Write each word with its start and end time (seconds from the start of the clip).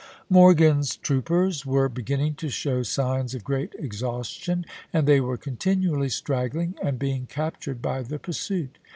Morgan's 0.31 0.95
troopers 0.95 1.63
were 1.63 1.87
beginning 1.87 2.33
to 2.33 2.49
show 2.49 2.81
signs 2.81 3.35
of 3.35 3.43
great 3.43 3.75
exhaustion, 3.77 4.65
and 4.91 5.07
they 5.07 5.21
were 5.21 5.37
continually 5.37 6.09
straggling 6.09 6.73
and 6.81 6.97
being 6.97 7.27
captured 7.27 7.83
by 7.83 8.01
the 8.01 8.17
pursuit. 8.17 8.79